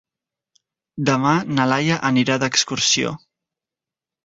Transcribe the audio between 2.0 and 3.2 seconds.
anirà d'excursió.